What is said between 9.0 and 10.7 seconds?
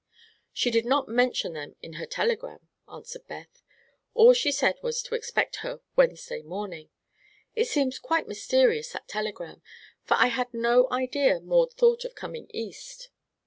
telegram, for I had